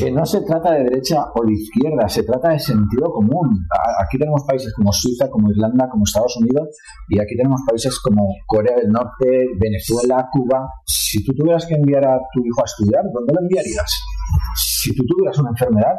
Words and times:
Que 0.00 0.10
no 0.10 0.24
se 0.24 0.40
trata 0.40 0.72
de 0.72 0.84
derecha 0.84 1.26
o 1.34 1.44
de 1.44 1.52
izquierda, 1.52 2.08
se 2.08 2.22
trata 2.22 2.48
de 2.48 2.58
sentido 2.58 3.12
común. 3.12 3.66
Aquí 4.02 4.16
tenemos 4.16 4.44
países 4.44 4.72
como 4.74 4.90
Suiza, 4.92 5.28
como 5.28 5.50
Irlanda, 5.50 5.90
como 5.90 6.04
Estados 6.04 6.38
Unidos, 6.40 6.68
y 7.08 7.20
aquí 7.20 7.36
tenemos 7.36 7.60
países 7.68 8.00
como 8.00 8.34
Corea 8.46 8.76
del 8.76 8.88
Norte, 8.88 9.28
Venezuela, 9.60 10.26
Cuba. 10.32 10.72
Si 10.86 11.22
tú 11.22 11.34
tuvieras 11.34 11.66
que 11.66 11.74
enviar 11.74 12.06
a 12.06 12.18
tu 12.32 12.40
hijo 12.40 12.62
a 12.62 12.64
estudiar, 12.64 13.04
¿dónde 13.12 13.34
lo 13.34 13.40
enviarías? 13.42 13.92
Si 14.56 14.94
tú 14.96 15.04
tuvieras 15.04 15.38
una 15.38 15.50
enfermedad, 15.50 15.96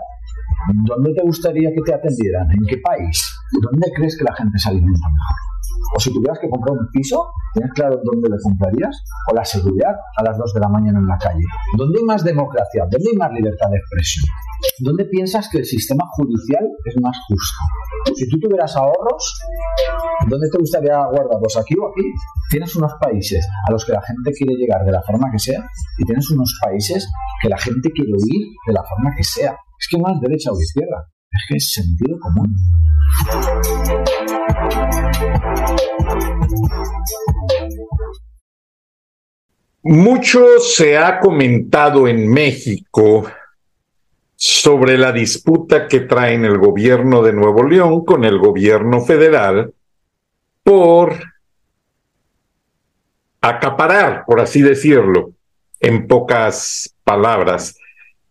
¿dónde 0.84 1.14
te 1.14 1.22
gustaría 1.22 1.70
que 1.70 1.82
te 1.82 1.94
atendieran? 1.94 2.50
¿En 2.50 2.66
qué 2.68 2.78
país? 2.78 3.24
¿Dónde 3.62 3.92
crees 3.96 4.18
que 4.18 4.24
la 4.24 4.34
gente 4.34 4.58
se 4.58 4.70
alimenta 4.70 5.08
mejor? 5.14 5.51
O 5.96 6.00
si 6.00 6.14
tuvieras 6.14 6.40
que 6.40 6.50
comprar 6.50 6.78
un 6.78 6.88
piso, 6.92 7.28
¿tienes 7.54 7.72
claro 7.74 8.00
dónde 8.04 8.30
lo 8.30 8.38
comprarías? 8.42 9.04
O 9.30 9.36
la 9.36 9.44
seguridad 9.44 9.96
a 10.18 10.24
las 10.24 10.38
2 10.38 10.54
de 10.54 10.60
la 10.60 10.70
mañana 10.70 11.00
en 11.00 11.08
la 11.08 11.18
calle. 11.18 11.44
¿Dónde 11.78 12.00
hay 12.00 12.06
más 12.06 12.24
democracia? 12.24 12.86
¿Dónde 12.90 13.10
hay 13.12 13.18
más 13.18 13.32
libertad 13.32 13.70
de 13.70 13.78
expresión? 13.78 14.26
¿Dónde 14.80 15.06
piensas 15.06 15.50
que 15.50 15.60
el 15.60 15.66
sistema 15.66 16.06
judicial 16.12 16.66
es 16.86 16.96
más 17.02 17.18
justo? 17.28 18.16
Si 18.16 18.30
tú 18.30 18.40
tuvieras 18.40 18.76
ahorros, 18.76 19.40
¿dónde 20.28 20.48
te 20.52 20.58
gustaría 20.58 20.98
guardarlos? 21.06 21.58
¿Aquí 21.58 21.76
o 21.78 21.90
aquí? 21.90 22.06
Tienes 22.50 22.76
unos 22.76 22.94
países 23.02 23.48
a 23.68 23.72
los 23.72 23.86
que 23.86 23.94
la 23.94 24.02
gente 24.02 24.32
quiere 24.32 24.56
llegar 24.56 24.86
de 24.86 24.92
la 24.92 25.02
forma 25.02 25.32
que 25.32 25.40
sea 25.40 25.64
y 25.98 26.04
tienes 26.06 26.30
unos 26.32 26.60
países 26.64 27.08
que 27.42 27.50
la 27.50 27.58
gente 27.58 27.92
quiere 27.92 28.12
huir 28.12 28.48
de 28.68 28.74
la 28.74 28.84
forma 28.84 29.14
que 29.16 29.24
sea. 29.24 29.56
Es 29.80 29.88
que 29.90 29.98
no 29.98 30.14
es 30.14 30.20
derecha 30.22 30.52
o 30.52 30.60
izquierda, 30.60 31.08
es 31.32 31.44
que 31.50 31.58
es 31.58 31.72
sentido 31.72 32.18
común. 32.20 32.54
Mucho 39.84 40.60
se 40.60 40.98
ha 40.98 41.20
comentado 41.20 42.08
en 42.08 42.30
México 42.30 43.26
sobre 44.36 44.98
la 44.98 45.12
disputa 45.12 45.88
que 45.88 46.02
traen 46.02 46.46
el 46.46 46.58
gobierno 46.58 47.22
de 47.24 47.34
Nuevo 47.34 47.64
León 47.64 48.06
con 48.06 48.24
el 48.26 48.38
gobierno 48.38 49.02
federal 49.02 49.74
por 50.64 51.16
acaparar, 53.42 54.24
por 54.26 54.40
así 54.40 54.62
decirlo, 54.62 55.32
en 55.80 56.08
pocas 56.08 56.96
palabras, 57.04 57.78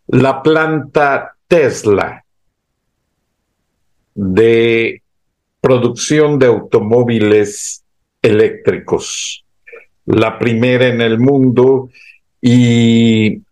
la 0.07 0.43
planta 0.43 1.37
Tesla 1.49 2.25
de 4.15 5.03
producción 5.61 6.39
de 6.39 6.47
automóviles 6.47 7.85
eléctricos, 8.23 9.45
la 10.07 10.39
primera 10.39 10.87
en 10.87 11.01
el 11.01 11.19
mundo 11.19 11.91
y 12.41 13.43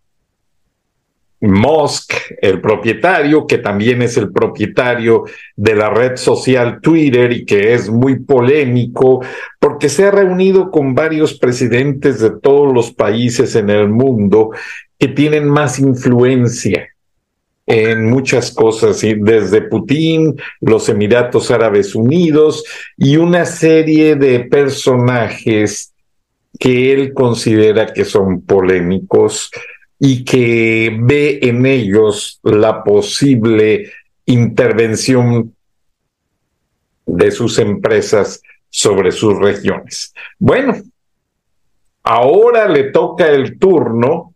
Musk, 1.41 2.13
el 2.41 2.59
propietario, 2.59 3.47
que 3.47 3.59
también 3.59 4.01
es 4.01 4.17
el 4.17 4.31
propietario 4.31 5.23
de 5.55 5.75
la 5.75 5.89
red 5.89 6.17
social 6.17 6.81
Twitter 6.81 7.31
y 7.31 7.45
que 7.45 7.73
es 7.73 7.89
muy 7.89 8.19
polémico 8.19 9.23
porque 9.57 9.87
se 9.87 10.05
ha 10.05 10.11
reunido 10.11 10.69
con 10.69 10.93
varios 10.95 11.39
presidentes 11.39 12.19
de 12.19 12.31
todos 12.31 12.73
los 12.73 12.91
países 12.91 13.55
en 13.55 13.69
el 13.69 13.87
mundo 13.87 14.49
que 14.97 15.07
tienen 15.07 15.47
más 15.47 15.79
influencia 15.79 16.89
en 17.69 18.09
muchas 18.09 18.51
cosas, 18.51 18.99
desde 19.01 19.61
Putin, 19.61 20.35
los 20.59 20.89
Emiratos 20.89 21.51
Árabes 21.51 21.93
Unidos 21.93 22.63
y 22.97 23.17
una 23.17 23.45
serie 23.45 24.15
de 24.15 24.39
personajes 24.39 25.93
que 26.59 26.91
él 26.91 27.13
considera 27.13 27.93
que 27.93 28.05
son 28.05 28.41
polémicos 28.41 29.51
y 29.99 30.25
que 30.25 30.97
ve 30.99 31.41
en 31.43 31.67
ellos 31.67 32.39
la 32.41 32.83
posible 32.83 33.91
intervención 34.25 35.55
de 37.05 37.29
sus 37.29 37.59
empresas 37.59 38.41
sobre 38.67 39.11
sus 39.11 39.37
regiones. 39.37 40.11
Bueno, 40.39 40.73
ahora 42.01 42.67
le 42.67 42.85
toca 42.85 43.27
el 43.27 43.59
turno 43.59 44.33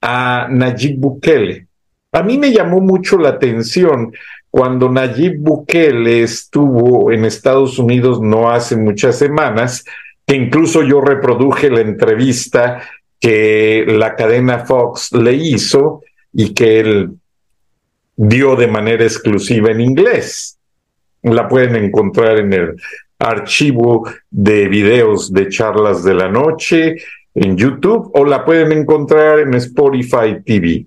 a 0.00 0.48
Nayib 0.50 0.98
Bukele 0.98 1.65
a 2.16 2.22
mí 2.22 2.38
me 2.38 2.50
llamó 2.50 2.80
mucho 2.80 3.18
la 3.18 3.28
atención 3.28 4.10
cuando 4.48 4.88
Nayib 4.88 5.38
Bukele 5.38 6.22
estuvo 6.22 7.12
en 7.12 7.26
Estados 7.26 7.78
Unidos 7.78 8.22
no 8.22 8.50
hace 8.50 8.74
muchas 8.74 9.18
semanas, 9.18 9.84
que 10.26 10.34
incluso 10.34 10.82
yo 10.82 11.02
reproduje 11.02 11.68
la 11.68 11.82
entrevista 11.82 12.80
que 13.20 13.84
la 13.86 14.16
cadena 14.16 14.60
Fox 14.60 15.12
le 15.12 15.34
hizo 15.34 16.00
y 16.32 16.54
que 16.54 16.80
él 16.80 17.10
dio 18.16 18.56
de 18.56 18.68
manera 18.68 19.04
exclusiva 19.04 19.70
en 19.70 19.82
inglés. 19.82 20.58
La 21.22 21.46
pueden 21.46 21.76
encontrar 21.76 22.38
en 22.38 22.50
el 22.54 22.76
archivo 23.18 24.08
de 24.30 24.68
videos 24.68 25.30
de 25.34 25.50
charlas 25.50 26.02
de 26.02 26.14
la 26.14 26.30
noche 26.30 26.96
en 27.34 27.58
YouTube 27.58 28.10
o 28.14 28.24
la 28.24 28.42
pueden 28.42 28.72
encontrar 28.72 29.40
en 29.40 29.52
Spotify 29.52 30.42
TV. 30.42 30.86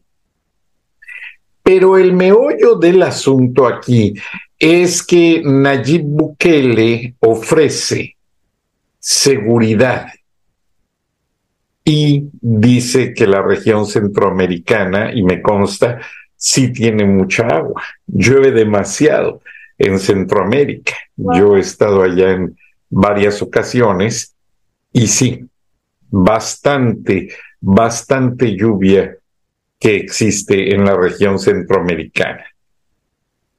Pero 1.72 2.00
el 2.00 2.14
meollo 2.14 2.78
del 2.78 3.04
asunto 3.04 3.68
aquí 3.68 4.16
es 4.58 5.04
que 5.04 5.44
Nayib 5.46 6.02
Bukele 6.04 7.14
ofrece 7.20 8.18
seguridad 8.98 10.08
y 11.86 12.28
dice 12.42 13.14
que 13.14 13.28
la 13.28 13.44
región 13.44 13.86
centroamericana, 13.86 15.14
y 15.14 15.22
me 15.22 15.44
consta, 15.44 16.00
sí 16.36 16.74
tiene 16.74 17.06
mucha 17.06 17.46
agua, 17.46 17.84
llueve 18.08 18.50
demasiado 18.50 19.44
en 19.78 20.00
Centroamérica. 20.00 20.96
Yo 21.18 21.56
he 21.56 21.60
estado 21.60 22.02
allá 22.02 22.32
en 22.32 22.58
varias 22.90 23.44
ocasiones 23.44 24.36
y 24.92 25.06
sí, 25.06 25.46
bastante, 26.10 27.30
bastante 27.62 28.58
lluvia 28.58 29.19
que 29.80 29.96
existe 29.96 30.74
en 30.76 30.86
la 30.86 30.96
región 30.96 31.40
centroamericana. 31.40 32.46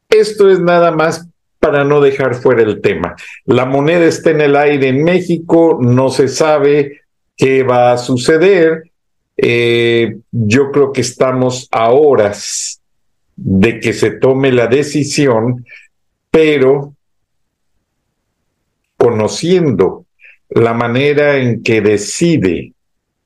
Esto 0.08 0.50
es 0.50 0.60
nada 0.60 0.90
más 0.90 1.26
para 1.58 1.84
no 1.84 2.00
dejar 2.00 2.34
fuera 2.34 2.62
el 2.62 2.80
tema. 2.80 3.14
La 3.44 3.64
moneda 3.64 4.04
está 4.04 4.30
en 4.30 4.40
el 4.40 4.56
aire 4.56 4.88
en 4.88 5.02
México, 5.04 5.78
no 5.80 6.10
se 6.10 6.28
sabe 6.28 7.02
qué 7.36 7.62
va 7.62 7.92
a 7.92 7.98
suceder. 7.98 8.90
Eh, 9.36 10.18
yo 10.30 10.70
creo 10.70 10.92
que 10.92 11.00
estamos 11.00 11.68
a 11.70 11.90
horas 11.90 12.80
de 13.36 13.80
que 13.80 13.92
se 13.92 14.10
tome 14.10 14.52
la 14.52 14.66
decisión, 14.66 15.64
pero 16.30 16.94
conociendo 18.96 20.04
la 20.50 20.74
manera 20.74 21.38
en 21.38 21.62
que 21.62 21.80
decide 21.80 22.74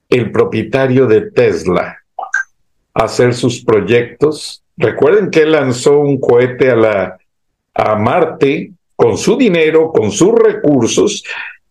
el 0.09 0.31
propietario 0.31 1.07
de 1.07 1.31
Tesla 1.33 2.04
hacer 2.95 3.35
sus 3.35 3.63
proyectos. 3.65 4.63
Recuerden 4.77 5.31
que 5.31 5.43
él 5.43 5.53
lanzó 5.53 5.99
un 5.99 6.19
cohete 6.19 6.71
a, 6.71 6.77
la, 6.77 7.19
a 7.75 7.97
Marte 7.97 8.73
con 8.97 9.19
su 9.19 9.37
dinero, 9.37 9.93
con 9.93 10.11
sus 10.13 10.33
recursos, 10.33 11.25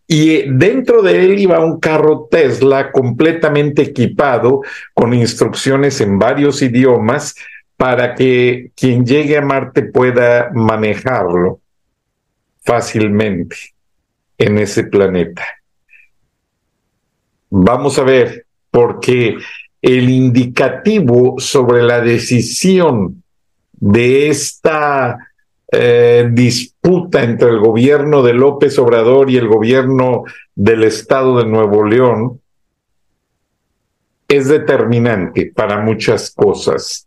y 0.06 0.42
dentro 0.52 1.00
de 1.02 1.24
él 1.24 1.38
iba 1.38 1.64
un 1.64 1.80
carro 1.80 2.28
Tesla 2.30 2.92
completamente 2.92 3.82
equipado 3.82 4.60
con 4.92 5.14
instrucciones 5.14 6.00
en 6.02 6.18
varios 6.18 6.60
idiomas 6.60 7.34
para 7.76 8.14
que 8.14 8.70
quien 8.76 9.04
llegue 9.06 9.38
a 9.38 9.42
Marte 9.42 9.82
pueda 9.82 10.50
manejarlo 10.52 11.60
fácilmente 12.62 13.56
en 14.36 14.58
ese 14.58 14.84
planeta. 14.84 15.44
Vamos 17.50 17.98
a 17.98 18.02
ver, 18.02 18.46
porque 18.70 19.36
el 19.84 20.08
indicativo 20.08 21.34
sobre 21.36 21.82
la 21.82 22.00
decisión 22.00 23.22
de 23.72 24.30
esta 24.30 25.30
eh, 25.70 26.26
disputa 26.32 27.22
entre 27.22 27.50
el 27.50 27.58
gobierno 27.58 28.22
de 28.22 28.32
López 28.32 28.78
Obrador 28.78 29.28
y 29.28 29.36
el 29.36 29.46
gobierno 29.46 30.24
del 30.54 30.84
estado 30.84 31.36
de 31.36 31.44
Nuevo 31.44 31.84
León 31.84 32.40
es 34.26 34.48
determinante 34.48 35.52
para 35.54 35.82
muchas 35.82 36.30
cosas. 36.30 37.06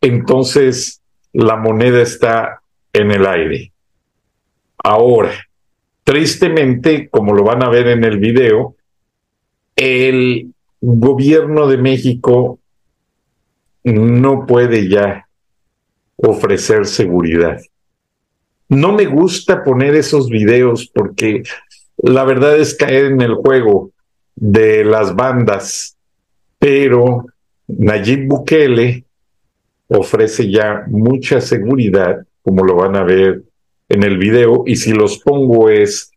Entonces, 0.00 1.00
la 1.32 1.54
moneda 1.54 2.02
está 2.02 2.60
en 2.92 3.12
el 3.12 3.24
aire. 3.24 3.72
Ahora, 4.82 5.30
tristemente, 6.02 7.08
como 7.08 7.34
lo 7.34 7.44
van 7.44 7.62
a 7.62 7.68
ver 7.68 7.86
en 7.86 8.02
el 8.02 8.18
video, 8.18 8.74
el 9.76 10.53
gobierno 10.84 11.66
de 11.66 11.78
México 11.78 12.58
no 13.84 14.46
puede 14.46 14.88
ya 14.88 15.26
ofrecer 16.16 16.86
seguridad. 16.86 17.60
No 18.68 18.92
me 18.92 19.06
gusta 19.06 19.62
poner 19.62 19.94
esos 19.94 20.28
videos 20.28 20.90
porque 20.92 21.42
la 21.98 22.24
verdad 22.24 22.58
es 22.58 22.74
caer 22.74 23.06
en 23.06 23.20
el 23.20 23.34
juego 23.34 23.92
de 24.34 24.84
las 24.84 25.14
bandas, 25.14 25.96
pero 26.58 27.26
Nayib 27.66 28.26
Bukele 28.28 29.04
ofrece 29.88 30.50
ya 30.50 30.84
mucha 30.88 31.40
seguridad, 31.40 32.26
como 32.42 32.64
lo 32.64 32.76
van 32.76 32.96
a 32.96 33.04
ver 33.04 33.42
en 33.88 34.02
el 34.02 34.18
video, 34.18 34.64
y 34.66 34.76
si 34.76 34.92
los 34.92 35.18
pongo 35.18 35.68
es 35.68 36.10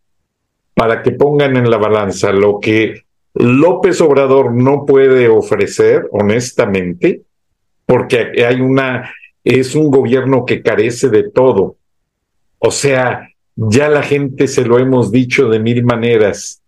para 0.73 1.03
que 1.03 1.11
pongan 1.11 1.57
en 1.57 1.69
la 1.69 1.77
balanza 1.77 2.31
lo 2.31 2.59
que 2.59 3.06
López 3.39 4.01
Obrador 4.01 4.53
no 4.53 4.85
puede 4.85 5.27
ofrecer, 5.29 6.07
honestamente, 6.11 7.21
porque 7.85 8.43
hay 8.45 8.61
una, 8.61 9.13
es 9.43 9.75
un 9.75 9.91
gobierno 9.91 10.45
que 10.45 10.61
carece 10.61 11.09
de 11.09 11.29
todo. 11.29 11.75
O 12.57 12.71
sea, 12.71 13.29
ya 13.55 13.89
la 13.89 14.01
gente 14.01 14.47
se 14.47 14.65
lo 14.65 14.79
hemos 14.79 15.11
dicho 15.11 15.49
de 15.49 15.59
mil 15.59 15.83
maneras. 15.83 16.61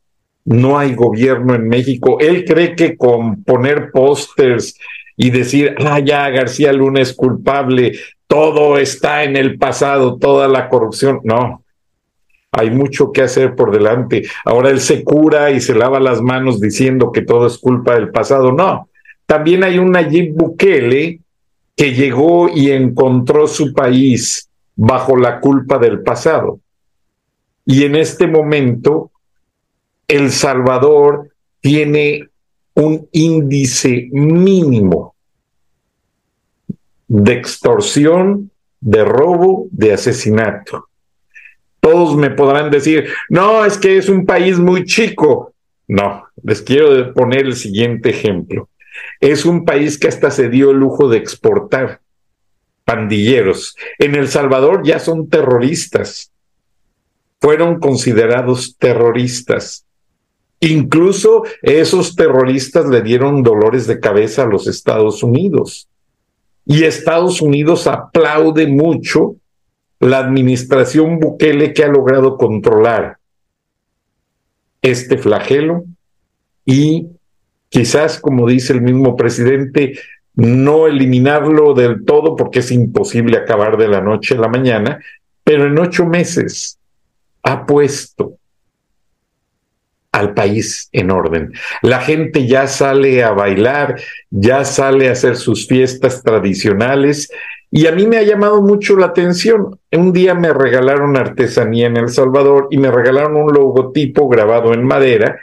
No 0.45 0.77
hay 0.77 0.93
gobierno 0.93 1.55
en 1.55 1.67
México. 1.67 2.17
Él 2.19 2.45
cree 2.45 2.75
que 2.75 2.95
con 2.97 3.43
poner 3.43 3.91
pósters 3.91 4.77
y 5.17 5.31
decir, 5.31 5.75
ah, 5.79 5.99
ya 5.99 6.29
García 6.29 6.71
Luna 6.71 7.01
es 7.01 7.13
culpable, 7.13 7.99
todo 8.27 8.77
está 8.77 9.23
en 9.23 9.35
el 9.35 9.57
pasado, 9.57 10.17
toda 10.17 10.47
la 10.47 10.69
corrupción. 10.69 11.19
No, 11.23 11.63
hay 12.51 12.71
mucho 12.71 13.11
que 13.11 13.21
hacer 13.21 13.55
por 13.55 13.71
delante. 13.71 14.23
Ahora 14.45 14.69
él 14.69 14.79
se 14.79 15.03
cura 15.03 15.51
y 15.51 15.61
se 15.61 15.75
lava 15.75 15.99
las 15.99 16.21
manos 16.21 16.59
diciendo 16.59 17.11
que 17.11 17.21
todo 17.21 17.47
es 17.47 17.57
culpa 17.57 17.95
del 17.95 18.09
pasado. 18.09 18.51
No, 18.51 18.89
también 19.25 19.63
hay 19.63 19.77
un 19.77 19.91
Nayib 19.91 20.33
Bukele 20.35 21.21
que 21.75 21.93
llegó 21.93 22.49
y 22.49 22.71
encontró 22.71 23.47
su 23.47 23.73
país 23.73 24.49
bajo 24.75 25.15
la 25.15 25.39
culpa 25.39 25.77
del 25.77 26.01
pasado. 26.01 26.59
Y 27.65 27.83
en 27.83 27.95
este 27.95 28.27
momento, 28.27 29.11
El 30.07 30.31
Salvador 30.31 31.29
tiene 31.61 32.29
un 32.73 33.07
índice 33.11 34.09
mínimo 34.11 35.15
de 37.07 37.33
extorsión, 37.33 38.51
de 38.79 39.03
robo, 39.03 39.67
de 39.71 39.93
asesinato. 39.93 40.88
Todos 41.79 42.15
me 42.15 42.29
podrán 42.29 42.69
decir, 42.71 43.09
no, 43.29 43.65
es 43.65 43.77
que 43.77 43.97
es 43.97 44.09
un 44.09 44.25
país 44.25 44.59
muy 44.59 44.85
chico. 44.85 45.53
No, 45.87 46.25
les 46.43 46.61
quiero 46.61 47.13
poner 47.13 47.45
el 47.45 47.55
siguiente 47.55 48.09
ejemplo. 48.09 48.69
Es 49.19 49.45
un 49.45 49.65
país 49.65 49.97
que 49.97 50.07
hasta 50.07 50.29
se 50.31 50.49
dio 50.49 50.71
el 50.71 50.77
lujo 50.77 51.09
de 51.09 51.17
exportar 51.17 52.01
pandilleros. 52.85 53.75
En 53.97 54.15
El 54.15 54.27
Salvador 54.27 54.81
ya 54.83 54.99
son 54.99 55.29
terroristas. 55.29 56.31
Fueron 57.39 57.79
considerados 57.79 58.75
terroristas. 58.77 59.85
Incluso 60.59 61.43
esos 61.61 62.15
terroristas 62.15 62.87
le 62.87 63.01
dieron 63.01 63.43
dolores 63.43 63.87
de 63.87 63.99
cabeza 63.99 64.43
a 64.43 64.47
los 64.47 64.67
Estados 64.67 65.23
Unidos. 65.23 65.87
Y 66.65 66.83
Estados 66.83 67.41
Unidos 67.41 67.87
aplaude 67.87 68.67
mucho 68.67 69.35
la 69.99 70.19
administración 70.19 71.19
Bukele 71.19 71.73
que 71.73 71.83
ha 71.83 71.87
logrado 71.87 72.37
controlar 72.37 73.17
este 74.81 75.17
flagelo 75.17 75.83
y 76.65 77.07
quizás, 77.69 78.19
como 78.19 78.47
dice 78.47 78.73
el 78.73 78.81
mismo 78.81 79.15
presidente, 79.15 79.99
no 80.35 80.87
eliminarlo 80.87 81.73
del 81.73 82.05
todo 82.05 82.35
porque 82.35 82.59
es 82.59 82.71
imposible 82.71 83.37
acabar 83.37 83.77
de 83.77 83.89
la 83.89 84.01
noche 84.01 84.35
a 84.35 84.39
la 84.39 84.47
mañana, 84.47 84.99
pero 85.43 85.65
en 85.65 85.77
ocho 85.77 86.05
meses 86.05 86.79
ha 87.43 87.65
puesto 87.65 88.37
al 90.11 90.33
país 90.33 90.89
en 90.91 91.11
orden. 91.11 91.53
La 91.81 91.99
gente 91.99 92.47
ya 92.47 92.67
sale 92.67 93.23
a 93.23 93.31
bailar, 93.31 93.99
ya 94.29 94.63
sale 94.65 95.09
a 95.09 95.11
hacer 95.11 95.35
sus 95.35 95.67
fiestas 95.67 96.23
tradicionales 96.23 97.29
y 97.71 97.85
a 97.85 97.91
mí 97.91 98.07
me 98.07 98.17
ha 98.17 98.23
llamado 98.23 98.61
mucho 98.61 98.97
la 98.97 99.07
atención. 99.07 99.79
Un 99.91 100.11
día 100.11 100.33
me 100.33 100.53
regalaron 100.53 101.17
artesanía 101.17 101.87
en 101.87 101.97
El 101.97 102.09
Salvador 102.09 102.67
y 102.71 102.77
me 102.77 102.89
regalaron 102.89 103.35
un 103.35 103.53
logotipo 103.53 104.27
grabado 104.27 104.73
en 104.73 104.83
madera 104.83 105.39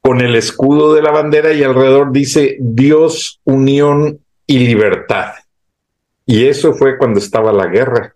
con 0.00 0.20
el 0.20 0.34
escudo 0.36 0.94
de 0.94 1.02
la 1.02 1.10
bandera 1.10 1.52
y 1.52 1.62
alrededor 1.62 2.12
dice 2.12 2.58
Dios, 2.60 3.40
unión 3.44 4.20
y 4.46 4.58
libertad. 4.58 5.32
Y 6.26 6.46
eso 6.46 6.74
fue 6.74 6.96
cuando 6.96 7.18
estaba 7.18 7.52
la 7.52 7.66
guerra, 7.66 8.14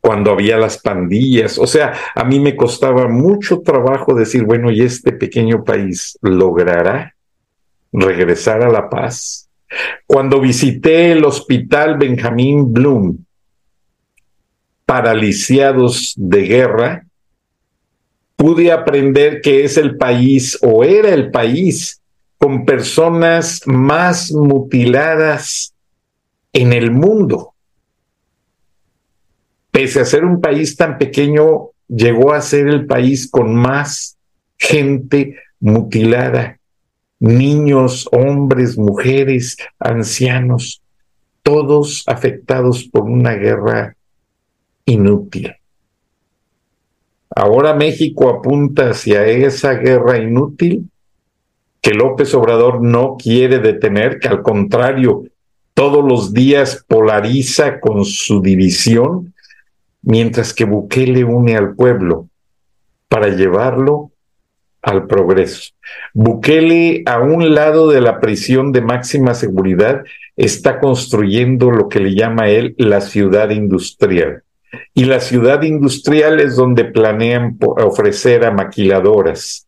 cuando 0.00 0.32
había 0.32 0.56
las 0.56 0.78
pandillas. 0.78 1.58
O 1.58 1.66
sea, 1.66 1.92
a 2.14 2.24
mí 2.24 2.40
me 2.40 2.56
costaba 2.56 3.08
mucho 3.08 3.60
trabajo 3.60 4.14
decir, 4.14 4.44
bueno, 4.44 4.70
¿y 4.70 4.80
este 4.80 5.12
pequeño 5.12 5.62
país 5.64 6.18
logrará 6.20 7.14
regresar 7.92 8.62
a 8.62 8.70
la 8.70 8.88
paz? 8.88 9.47
Cuando 10.06 10.40
visité 10.40 11.12
el 11.12 11.24
hospital 11.24 11.98
Benjamín 11.98 12.72
Bloom, 12.72 13.18
paraliciados 14.86 16.14
de 16.16 16.42
guerra, 16.42 17.06
pude 18.36 18.72
aprender 18.72 19.40
que 19.42 19.64
es 19.64 19.76
el 19.76 19.96
país 19.96 20.58
o 20.62 20.84
era 20.84 21.10
el 21.10 21.30
país 21.30 22.00
con 22.38 22.64
personas 22.64 23.60
más 23.66 24.32
mutiladas 24.32 25.74
en 26.52 26.72
el 26.72 26.90
mundo. 26.90 27.52
Pese 29.70 30.00
a 30.00 30.04
ser 30.04 30.24
un 30.24 30.40
país 30.40 30.76
tan 30.76 30.96
pequeño, 30.98 31.70
llegó 31.88 32.32
a 32.32 32.40
ser 32.40 32.68
el 32.68 32.86
país 32.86 33.30
con 33.30 33.54
más 33.54 34.16
gente 34.56 35.36
mutilada 35.60 36.57
niños, 37.20 38.08
hombres, 38.12 38.78
mujeres, 38.78 39.56
ancianos, 39.78 40.82
todos 41.42 42.04
afectados 42.06 42.84
por 42.84 43.04
una 43.04 43.34
guerra 43.34 43.96
inútil. 44.84 45.54
Ahora 47.34 47.74
México 47.74 48.30
apunta 48.30 48.90
hacia 48.90 49.26
esa 49.26 49.74
guerra 49.74 50.18
inútil 50.18 50.90
que 51.80 51.92
López 51.92 52.34
Obrador 52.34 52.82
no 52.82 53.16
quiere 53.16 53.58
detener, 53.60 54.18
que 54.18 54.28
al 54.28 54.42
contrario, 54.42 55.24
todos 55.74 56.04
los 56.04 56.32
días 56.32 56.84
polariza 56.88 57.78
con 57.78 58.04
su 58.04 58.42
división, 58.42 59.32
mientras 60.02 60.52
que 60.52 60.64
Bukele 60.64 61.22
une 61.24 61.56
al 61.56 61.74
pueblo 61.76 62.28
para 63.08 63.28
llevarlo 63.28 64.10
al 64.82 65.06
progreso. 65.06 65.72
Bukele, 66.14 67.02
a 67.06 67.20
un 67.20 67.54
lado 67.54 67.88
de 67.88 68.00
la 68.00 68.20
prisión 68.20 68.72
de 68.72 68.80
máxima 68.80 69.34
seguridad, 69.34 70.04
está 70.36 70.80
construyendo 70.80 71.70
lo 71.70 71.88
que 71.88 72.00
le 72.00 72.14
llama 72.14 72.48
él 72.48 72.74
la 72.78 73.00
ciudad 73.00 73.50
industrial. 73.50 74.42
Y 74.94 75.04
la 75.04 75.20
ciudad 75.20 75.62
industrial 75.62 76.40
es 76.40 76.56
donde 76.56 76.84
planean 76.84 77.56
ofrecer 77.60 78.44
a 78.44 78.50
maquiladoras 78.50 79.66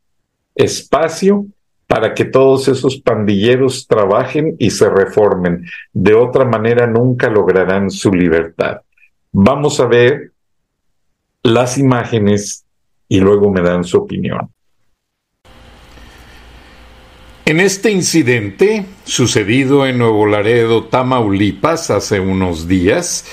espacio 0.55 1.47
para 1.87 2.15
que 2.15 2.25
todos 2.25 2.69
esos 2.69 3.01
pandilleros 3.01 3.87
trabajen 3.89 4.55
y 4.59 4.71
se 4.71 4.89
reformen. 4.89 5.67
De 5.93 6.15
otra 6.15 6.45
manera 6.45 6.87
nunca 6.87 7.29
lograrán 7.29 7.91
su 7.91 8.13
libertad. 8.13 8.83
Vamos 9.33 9.81
a 9.81 9.87
ver 9.87 10.31
las 11.43 11.79
imágenes 11.79 12.65
y 13.09 13.21
luego 13.21 13.51
me 13.51 13.63
dan 13.63 13.83
su 13.83 13.99
opinión. 13.99 14.51
En 17.51 17.59
este 17.59 17.91
incidente, 17.91 18.85
sucedido 19.05 19.85
en 19.85 19.99
Nuevo 19.99 20.25
Laredo, 20.25 20.85
Tamaulipas, 20.85 21.91
hace 21.91 22.21
unos 22.21 22.69
días, 22.69 23.25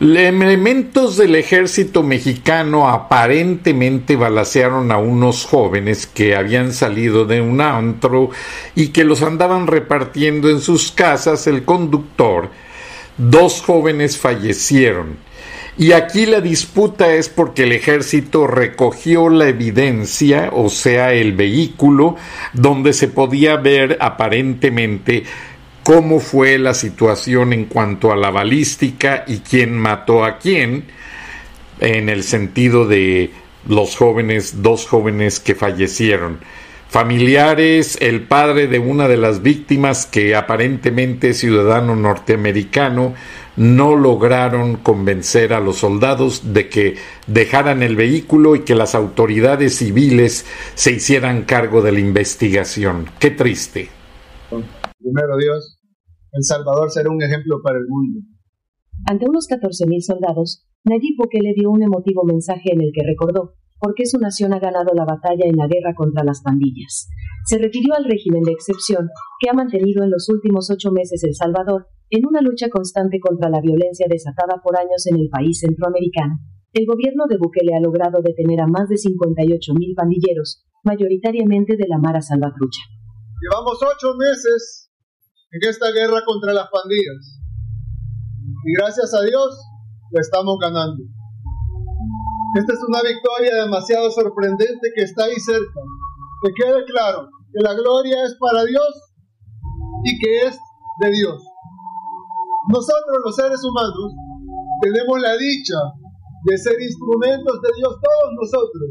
Elementos 0.00 1.16
del 1.16 1.36
ejército 1.36 2.02
mexicano 2.02 2.88
aparentemente 2.88 4.16
balacearon 4.16 4.90
a 4.90 4.98
unos 4.98 5.44
jóvenes 5.44 6.08
que 6.08 6.34
habían 6.34 6.72
salido 6.72 7.26
de 7.26 7.40
un 7.40 7.60
antro 7.60 8.30
y 8.74 8.88
que 8.88 9.04
los 9.04 9.22
andaban 9.22 9.68
repartiendo 9.68 10.50
en 10.50 10.60
sus 10.60 10.90
casas 10.90 11.46
el 11.46 11.64
conductor. 11.64 12.50
Dos 13.18 13.62
jóvenes 13.62 14.18
fallecieron. 14.18 15.16
Y 15.76 15.90
aquí 15.90 16.24
la 16.26 16.40
disputa 16.40 17.14
es 17.14 17.28
porque 17.28 17.64
el 17.64 17.72
ejército 17.72 18.46
recogió 18.46 19.28
la 19.28 19.48
evidencia, 19.48 20.50
o 20.52 20.68
sea, 20.68 21.12
el 21.12 21.32
vehículo, 21.32 22.16
donde 22.52 22.92
se 22.92 23.08
podía 23.08 23.56
ver 23.56 23.98
aparentemente 24.00 25.24
cómo 25.82 26.20
fue 26.20 26.58
la 26.58 26.74
situación 26.74 27.52
en 27.52 27.64
cuanto 27.64 28.12
a 28.12 28.16
la 28.16 28.30
balística 28.30 29.24
y 29.26 29.38
quién 29.38 29.76
mató 29.76 30.24
a 30.24 30.38
quién, 30.38 30.84
en 31.80 32.08
el 32.08 32.22
sentido 32.22 32.86
de 32.86 33.32
los 33.68 33.96
jóvenes, 33.96 34.62
dos 34.62 34.86
jóvenes 34.86 35.40
que 35.40 35.56
fallecieron. 35.56 36.38
Familiares, 36.88 37.98
el 38.00 38.22
padre 38.22 38.68
de 38.68 38.78
una 38.78 39.08
de 39.08 39.16
las 39.16 39.42
víctimas, 39.42 40.06
que 40.06 40.36
aparentemente 40.36 41.30
es 41.30 41.38
ciudadano 41.38 41.96
norteamericano, 41.96 43.14
no 43.56 43.96
lograron 43.96 44.76
convencer 44.76 45.52
a 45.52 45.60
los 45.60 45.76
soldados 45.76 46.52
de 46.52 46.68
que 46.68 46.96
dejaran 47.26 47.82
el 47.82 47.96
vehículo 47.96 48.56
y 48.56 48.64
que 48.64 48.74
las 48.74 48.94
autoridades 48.94 49.76
civiles 49.76 50.46
se 50.74 50.92
hicieran 50.92 51.44
cargo 51.44 51.82
de 51.82 51.92
la 51.92 52.00
investigación. 52.00 53.06
Qué 53.18 53.30
triste. 53.30 53.88
Primero 54.48 55.36
Dios, 55.36 55.78
El 56.32 56.42
Salvador 56.42 56.90
será 56.90 57.10
un 57.10 57.22
ejemplo 57.22 57.60
para 57.62 57.78
el 57.78 57.86
mundo. 57.88 58.20
Ante 59.06 59.26
unos 59.28 59.48
14.000 59.48 60.00
soldados, 60.00 60.66
Nayib 60.84 61.16
Bukele 61.18 61.52
dio 61.54 61.70
un 61.70 61.82
emotivo 61.82 62.24
mensaje 62.24 62.72
en 62.72 62.80
el 62.80 62.90
que 62.94 63.02
recordó 63.04 63.54
por 63.84 63.92
qué 63.92 64.06
su 64.06 64.16
nación 64.16 64.54
ha 64.54 64.58
ganado 64.58 64.96
la 64.96 65.04
batalla 65.04 65.44
en 65.44 65.60
la 65.60 65.68
guerra 65.68 65.92
contra 65.92 66.24
las 66.24 66.40
pandillas. 66.40 67.06
Se 67.44 67.58
refirió 67.58 67.92
al 67.92 68.08
régimen 68.08 68.40
de 68.40 68.52
excepción 68.52 69.10
que 69.38 69.50
ha 69.50 69.52
mantenido 69.52 70.02
en 70.02 70.10
los 70.10 70.30
últimos 70.30 70.70
ocho 70.70 70.90
meses 70.90 71.22
El 71.22 71.34
Salvador 71.34 71.88
en 72.08 72.24
una 72.24 72.40
lucha 72.40 72.70
constante 72.70 73.20
contra 73.20 73.50
la 73.50 73.60
violencia 73.60 74.06
desatada 74.08 74.62
por 74.64 74.78
años 74.78 75.04
en 75.04 75.20
el 75.20 75.28
país 75.28 75.60
centroamericano. 75.60 76.40
El 76.72 76.86
gobierno 76.86 77.26
de 77.28 77.36
Bukele 77.36 77.76
ha 77.76 77.80
logrado 77.84 78.24
detener 78.24 78.62
a 78.62 78.66
más 78.66 78.88
de 78.88 78.96
58.000 78.96 79.94
pandilleros, 79.94 80.64
mayoritariamente 80.82 81.76
de 81.76 81.84
la 81.86 81.98
Mara 81.98 82.22
Salvatrucha. 82.22 82.88
Llevamos 83.36 83.76
ocho 83.84 84.16
meses 84.16 84.90
en 85.52 85.68
esta 85.68 85.92
guerra 85.92 86.24
contra 86.24 86.54
las 86.54 86.68
pandillas. 86.72 87.36
Y 88.64 88.72
gracias 88.80 89.12
a 89.12 89.20
Dios 89.28 89.60
la 90.10 90.20
estamos 90.20 90.56
ganando. 90.58 91.04
Esta 92.54 92.72
es 92.72 92.78
una 92.86 93.02
victoria 93.02 93.64
demasiado 93.64 94.10
sorprendente 94.10 94.92
que 94.94 95.02
está 95.02 95.24
ahí 95.24 95.34
cerca. 95.40 95.80
Que 96.42 96.52
quede 96.54 96.84
claro 96.86 97.28
que 97.52 97.60
la 97.62 97.74
gloria 97.74 98.24
es 98.24 98.36
para 98.38 98.64
Dios 98.64 98.92
y 100.04 100.18
que 100.18 100.46
es 100.46 100.58
de 101.02 101.10
Dios. 101.10 101.42
Nosotros 102.70 103.16
los 103.24 103.34
seres 103.34 103.58
humanos 103.64 104.14
tenemos 104.82 105.20
la 105.20 105.36
dicha 105.36 105.78
de 106.44 106.58
ser 106.58 106.80
instrumentos 106.80 107.60
de 107.60 107.70
Dios 107.76 107.94
todos 107.98 108.30
nosotros 108.38 108.90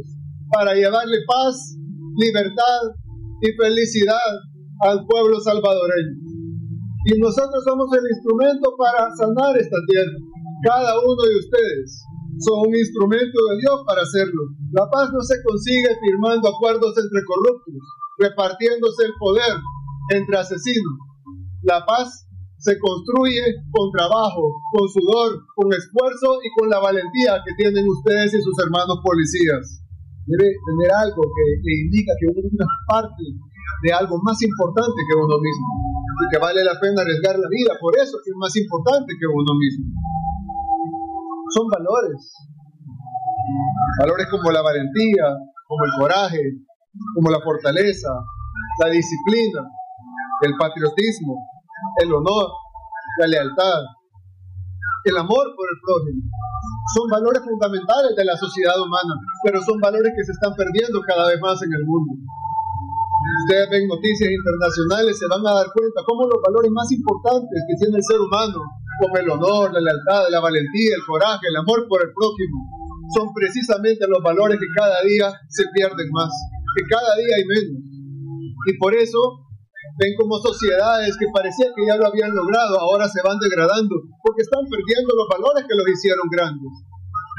para 0.52 0.74
llevarle 0.76 1.18
paz, 1.26 1.78
libertad 2.18 2.82
y 3.42 3.52
felicidad 3.54 4.32
al 4.82 5.06
pueblo 5.08 5.40
salvadoreño. 5.40 6.20
Y 7.06 7.20
nosotros 7.20 7.64
somos 7.64 7.88
el 7.96 8.06
instrumento 8.12 8.76
para 8.78 9.10
sanar 9.16 9.56
esta 9.58 9.78
tierra. 9.88 10.18
Cada 10.64 11.00
uno 11.00 11.22
de 11.24 11.38
ustedes 11.40 12.04
son 12.40 12.70
un 12.70 12.76
instrumento 12.76 13.38
de 13.50 13.56
Dios 13.62 13.78
para 13.86 14.02
hacerlo. 14.02 14.44
La 14.72 14.90
paz 14.90 15.10
no 15.14 15.22
se 15.22 15.42
consigue 15.44 15.90
firmando 16.02 16.50
acuerdos 16.50 16.94
entre 16.98 17.22
corruptos, 17.26 17.82
repartiéndose 18.18 19.06
el 19.06 19.14
poder 19.20 19.54
entre 20.16 20.38
asesinos. 20.38 20.98
La 21.64 21.86
paz 21.86 22.28
se 22.64 22.80
construye 22.80 23.44
con 23.72 23.92
trabajo, 23.92 24.56
con 24.72 24.88
sudor, 24.88 25.44
con 25.56 25.68
esfuerzo 25.74 26.40
y 26.44 26.50
con 26.56 26.70
la 26.70 26.80
valentía 26.80 27.44
que 27.44 27.56
tienen 27.60 27.84
ustedes 27.88 28.34
y 28.34 28.42
sus 28.42 28.56
hermanos 28.64 29.04
policías. 29.04 29.84
Debe 30.26 30.48
tener 30.48 30.92
algo 30.96 31.22
que 31.28 31.46
le 31.60 31.74
indica 31.84 32.16
que 32.16 32.32
uno 32.32 32.40
es 32.40 32.84
parte 32.88 33.24
de 33.84 33.92
algo 33.92 34.16
más 34.24 34.40
importante 34.42 34.96
que 34.96 35.16
uno 35.20 35.36
mismo 35.44 35.68
y 36.24 36.26
que 36.32 36.40
vale 36.40 36.64
la 36.64 36.80
pena 36.80 37.04
arriesgar 37.04 37.36
la 37.36 37.52
vida 37.52 37.76
por 37.84 37.92
eso 38.00 38.16
que 38.24 38.32
es 38.32 38.38
más 38.40 38.56
importante 38.56 39.12
que 39.20 39.28
uno 39.28 39.52
mismo. 39.60 39.92
Son 41.54 41.68
valores, 41.68 42.34
valores 44.00 44.28
como 44.32 44.52
la 44.52 44.62
valentía, 44.62 45.26
como 45.68 45.86
el 45.86 45.92
coraje, 46.00 46.42
como 47.16 47.30
la 47.30 47.40
fortaleza, 47.42 48.10
la 48.80 48.90
disciplina, 48.90 49.62
el 50.42 50.56
patriotismo, 50.58 51.38
el 52.02 52.14
honor, 52.14 52.50
la 53.20 53.28
lealtad, 53.28 53.82
el 55.06 55.18
amor 55.18 55.46
por 55.56 55.68
el 55.70 55.78
prójimo. 55.86 56.24
Son 56.96 57.10
valores 57.10 57.44
fundamentales 57.44 58.16
de 58.16 58.26
la 58.26 58.36
sociedad 58.38 58.80
humana, 58.82 59.14
pero 59.44 59.62
son 59.62 59.80
valores 59.80 60.14
que 60.16 60.24
se 60.24 60.32
están 60.32 60.54
perdiendo 60.56 61.02
cada 61.02 61.28
vez 61.28 61.40
más 61.40 61.62
en 61.62 61.74
el 61.74 61.86
mundo 61.86 62.14
ustedes 63.44 63.70
ven 63.70 63.88
noticias 63.88 64.30
internacionales, 64.30 65.18
se 65.18 65.28
van 65.28 65.46
a 65.46 65.64
dar 65.64 65.68
cuenta 65.72 66.04
cómo 66.06 66.28
los 66.28 66.40
valores 66.44 66.72
más 66.72 66.92
importantes 66.92 67.58
que 67.68 67.76
tiene 67.80 67.98
el 67.98 68.04
ser 68.04 68.20
humano, 68.20 68.60
como 69.00 69.18
el 69.18 69.30
honor, 69.30 69.74
la 69.74 69.82
lealtad, 69.82 70.30
la 70.30 70.40
valentía, 70.40 70.96
el 70.96 71.06
coraje, 71.06 71.48
el 71.50 71.58
amor 71.58 71.88
por 71.88 72.02
el 72.02 72.12
prójimo, 72.14 72.58
son 73.16 73.34
precisamente 73.34 74.06
los 74.08 74.22
valores 74.24 74.60
que 74.60 74.70
cada 74.76 75.02
día 75.04 75.32
se 75.50 75.66
pierden 75.74 76.10
más, 76.12 76.32
que 76.76 76.84
cada 76.90 77.16
día 77.16 77.36
hay 77.38 77.46
menos. 77.46 77.82
Y 78.68 78.78
por 78.78 78.94
eso 78.96 79.20
ven 80.00 80.14
como 80.18 80.40
sociedades 80.40 81.18
que 81.18 81.28
parecía 81.34 81.68
que 81.76 81.86
ya 81.86 81.98
lo 81.98 82.08
habían 82.08 82.34
logrado, 82.34 82.80
ahora 82.80 83.08
se 83.08 83.22
van 83.22 83.38
degradando, 83.40 83.96
porque 84.24 84.42
están 84.42 84.64
perdiendo 84.70 85.12
los 85.16 85.28
valores 85.30 85.66
que 85.68 85.76
los 85.76 85.88
hicieron 85.90 86.28
grandes 86.32 86.72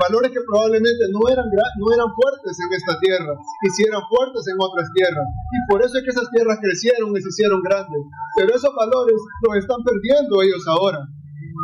valores 0.01 0.31
que 0.33 0.43
probablemente 0.43 1.07
no 1.11 1.23
eran, 1.31 1.47
no 1.47 1.87
eran 1.93 2.11
fuertes 2.15 2.55
en 2.59 2.71
esta 2.75 2.99
tierra, 2.99 3.35
y 3.63 3.69
si 3.71 3.87
eran 3.87 4.03
fuertes 4.11 4.43
en 4.51 4.59
otras 4.59 4.89
tierras. 4.95 5.27
Y 5.55 5.59
por 5.71 5.79
eso 5.83 5.99
es 5.99 6.03
que 6.03 6.11
esas 6.11 6.31
tierras 6.31 6.59
crecieron 6.61 7.15
y 7.15 7.23
se 7.23 7.31
hicieron 7.31 7.63
grandes. 7.63 8.03
Pero 8.37 8.55
esos 8.55 8.75
valores 8.75 9.19
los 9.47 9.57
están 9.57 9.81
perdiendo 9.85 10.43
ellos 10.43 10.63
ahora. 10.67 10.99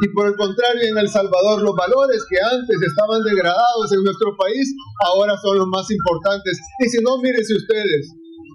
Y 0.01 0.09
por 0.17 0.29
el 0.29 0.37
contrario, 0.37 0.83
en 0.89 0.97
El 0.97 1.09
Salvador, 1.09 1.63
los 1.63 1.77
valores 1.77 2.25
que 2.29 2.41
antes 2.41 2.77
estaban 2.81 3.23
degradados 3.23 3.93
en 3.93 4.03
nuestro 4.03 4.37
país, 4.37 4.73
ahora 5.05 5.37
son 5.37 5.59
los 5.59 5.69
más 5.69 5.91
importantes. 5.91 6.59
Y 6.81 6.89
si 6.89 7.03
no, 7.05 7.19
mírense 7.19 7.55
ustedes, 7.55 8.09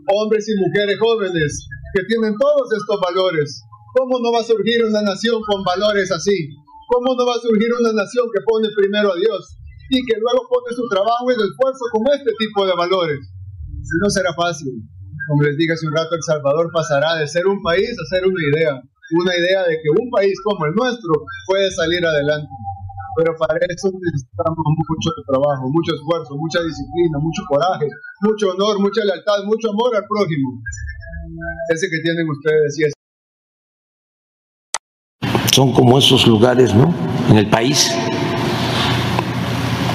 hombres 0.09 0.49
y 0.49 0.57
mujeres 0.57 0.97
jóvenes 0.99 1.67
que 1.93 2.03
tienen 2.05 2.33
todos 2.37 2.67
estos 2.73 2.97
valores. 2.99 3.61
¿Cómo 3.93 4.19
no 4.19 4.33
va 4.33 4.41
a 4.41 4.43
surgir 4.43 4.83
una 4.85 5.01
nación 5.01 5.39
con 5.45 5.63
valores 5.63 6.11
así? 6.11 6.49
¿Cómo 6.89 7.15
no 7.15 7.25
va 7.25 7.35
a 7.35 7.39
surgir 7.39 7.69
una 7.79 7.93
nación 7.93 8.25
que 8.33 8.41
pone 8.45 8.67
primero 8.75 9.13
a 9.13 9.15
Dios? 9.15 9.57
y 9.89 10.01
que 10.05 10.17
luego 10.17 10.47
pone 10.49 10.73
su 10.73 10.87
trabajo 10.89 11.29
y 11.29 11.35
su 11.35 11.43
esfuerzo 11.43 11.83
con 11.91 12.03
este 12.13 12.31
tipo 12.39 12.65
de 12.65 12.73
valores. 12.73 13.19
No 14.01 14.09
será 14.09 14.33
fácil. 14.33 14.73
Como 15.29 15.43
les 15.43 15.57
dije 15.57 15.73
hace 15.73 15.87
un 15.87 15.93
rato, 15.93 16.15
El 16.15 16.23
Salvador 16.23 16.69
pasará 16.73 17.17
de 17.17 17.27
ser 17.27 17.45
un 17.47 17.61
país 17.61 17.89
a 17.89 18.05
ser 18.09 18.25
una 18.25 18.41
idea. 18.53 18.81
Una 19.11 19.33
idea 19.37 19.61
de 19.63 19.77
que 19.77 19.89
un 20.01 20.09
país 20.09 20.33
como 20.43 20.65
el 20.65 20.73
nuestro 20.73 21.13
puede 21.45 21.69
salir 21.71 22.05
adelante. 22.05 22.49
Pero 23.17 23.31
para 23.37 23.55
eso 23.69 23.87
necesitamos 23.95 24.59
mucho 24.59 25.09
trabajo, 25.27 25.69
mucho 25.71 25.95
esfuerzo, 25.95 26.35
mucha 26.35 26.59
disciplina, 26.63 27.15
mucho 27.21 27.43
coraje, 27.47 27.87
mucho 28.21 28.51
honor, 28.51 28.79
mucha 28.81 29.01
lealtad, 29.05 29.45
mucho 29.45 29.69
amor 29.69 29.95
al 29.95 30.03
prójimo. 30.03 30.59
Ese 31.69 31.87
que 31.87 32.01
tienen 32.03 32.27
ustedes 32.29 32.79
y 32.79 32.83
es 32.85 32.95
son 35.55 35.71
como 35.71 35.97
esos 35.97 36.27
lugares, 36.27 36.75
¿no? 36.75 36.93
En 37.29 37.37
el 37.37 37.49
país 37.49 37.89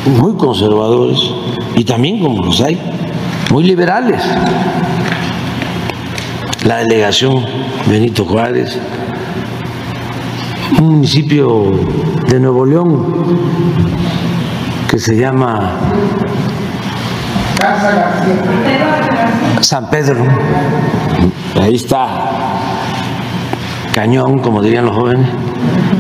muy 0.06 0.34
conservadores 0.38 1.18
y 1.76 1.84
también 1.84 2.18
como 2.18 2.42
los 2.42 2.62
hay, 2.62 2.80
muy 3.50 3.64
liberales. 3.64 4.22
La 6.64 6.78
delegación 6.78 7.44
Benito 7.86 8.24
Juárez, 8.24 8.78
un 10.78 10.88
municipio 10.88 11.72
de 12.28 12.40
Nuevo 12.40 12.64
León 12.64 13.06
que 14.88 14.98
se 14.98 15.16
llama 15.16 15.78
San 19.60 19.90
Pedro. 19.90 20.24
Ahí 21.60 21.74
está. 21.74 22.08
Cañón, 23.94 24.38
como 24.38 24.62
dirían 24.62 24.86
los 24.86 24.96
jóvenes, 24.96 25.28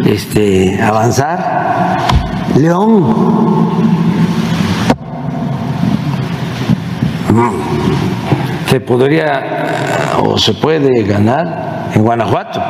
este, 0.06 0.80
avanzar. 0.82 1.96
León, 2.56 3.70
se 8.68 8.80
podría 8.80 9.42
o 10.22 10.38
se 10.38 10.54
puede 10.54 11.02
ganar 11.02 11.90
en 11.94 12.02
Guanajuato, 12.02 12.62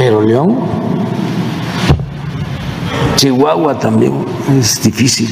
pero 0.00 0.22
León 0.22 0.56
Chihuahua 3.16 3.78
también 3.78 4.24
es 4.58 4.82
difícil. 4.82 5.28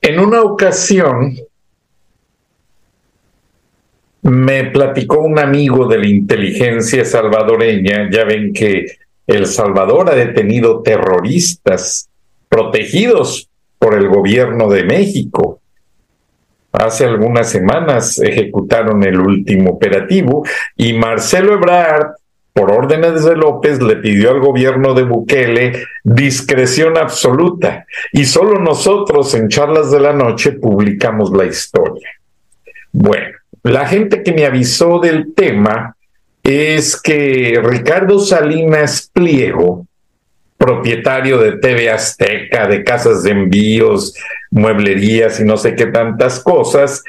En 0.00 0.18
una 0.18 0.42
ocasión 0.42 1.36
me 4.22 4.64
platicó 4.72 5.20
un 5.20 5.38
amigo 5.38 5.86
de 5.86 5.98
la 5.98 6.08
inteligencia 6.08 7.04
salvadoreña, 7.04 8.10
ya 8.10 8.24
ven 8.24 8.52
que 8.52 8.86
El 9.24 9.46
Salvador 9.46 10.10
ha 10.10 10.16
detenido 10.16 10.82
terroristas 10.82 12.08
protegidos 12.48 13.48
por 13.78 13.94
el 13.94 14.08
gobierno 14.08 14.68
de 14.68 14.82
México. 14.82 15.61
Hace 16.72 17.04
algunas 17.04 17.50
semanas 17.50 18.18
ejecutaron 18.18 19.04
el 19.04 19.20
último 19.20 19.70
operativo 19.72 20.44
y 20.76 20.94
Marcelo 20.94 21.54
Ebrard 21.54 22.12
por 22.52 22.70
órdenes 22.70 23.24
de 23.24 23.34
López, 23.34 23.80
le 23.80 23.96
pidió 23.96 24.30
al 24.30 24.40
gobierno 24.40 24.94
de 24.94 25.04
Bukele 25.04 25.84
discreción 26.04 26.98
absoluta 26.98 27.86
y 28.12 28.24
solo 28.26 28.58
nosotros 28.60 29.34
en 29.34 29.48
charlas 29.48 29.90
de 29.90 30.00
la 30.00 30.12
noche 30.12 30.52
publicamos 30.52 31.32
la 31.32 31.46
historia. 31.46 32.10
Bueno, 32.92 33.38
la 33.62 33.86
gente 33.86 34.22
que 34.22 34.32
me 34.32 34.44
avisó 34.44 34.98
del 34.98 35.32
tema 35.34 35.96
es 36.42 37.00
que 37.00 37.58
Ricardo 37.62 38.18
Salinas 38.18 39.10
Pliego, 39.12 39.86
propietario 40.62 41.38
de 41.38 41.56
TV 41.56 41.90
Azteca, 41.90 42.68
de 42.68 42.84
casas 42.84 43.24
de 43.24 43.32
envíos, 43.32 44.14
mueblerías 44.48 45.40
y 45.40 45.44
no 45.44 45.56
sé 45.56 45.74
qué 45.74 45.86
tantas 45.86 46.38
cosas, 46.38 47.02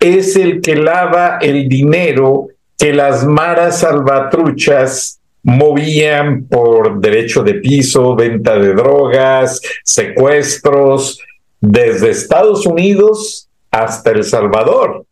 es 0.00 0.34
el 0.34 0.60
que 0.60 0.74
lava 0.74 1.38
el 1.40 1.68
dinero 1.68 2.48
que 2.76 2.92
las 2.92 3.24
maras 3.24 3.78
salvatruchas 3.78 5.20
movían 5.44 6.46
por 6.48 6.98
derecho 7.00 7.44
de 7.44 7.54
piso, 7.54 8.16
venta 8.16 8.58
de 8.58 8.74
drogas, 8.74 9.60
secuestros, 9.84 11.20
desde 11.60 12.10
Estados 12.10 12.66
Unidos 12.66 13.48
hasta 13.70 14.10
El 14.10 14.24
Salvador. 14.24 15.04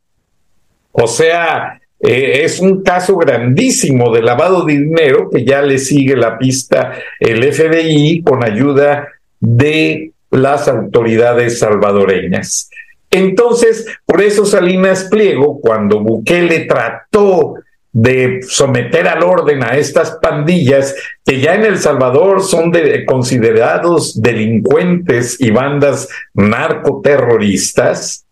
O 0.90 1.06
sea, 1.06 1.80
eh, 2.00 2.42
es 2.44 2.60
un 2.60 2.82
caso 2.82 3.16
grandísimo 3.16 4.12
de 4.12 4.22
lavado 4.22 4.64
de 4.64 4.74
dinero 4.74 5.30
que 5.30 5.44
ya 5.44 5.62
le 5.62 5.78
sigue 5.78 6.16
la 6.16 6.38
pista 6.38 6.92
el 7.18 7.42
FBI 7.52 8.22
con 8.22 8.44
ayuda 8.44 9.08
de 9.40 10.12
las 10.30 10.68
autoridades 10.68 11.58
salvadoreñas. 11.58 12.70
Entonces, 13.10 13.86
por 14.04 14.20
eso 14.20 14.44
Salinas 14.44 15.04
Pliego, 15.04 15.60
cuando 15.60 16.00
Bukele 16.00 16.66
trató 16.66 17.54
de 17.92 18.40
someter 18.42 19.08
al 19.08 19.22
orden 19.22 19.64
a 19.64 19.78
estas 19.78 20.18
pandillas 20.20 20.94
que 21.24 21.40
ya 21.40 21.54
en 21.54 21.64
El 21.64 21.78
Salvador 21.78 22.42
son 22.42 22.70
considerados 23.06 24.20
delincuentes 24.20 25.40
y 25.40 25.50
bandas 25.50 26.06
narcoterroristas, 26.34 28.25